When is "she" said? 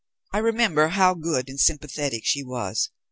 2.25-2.41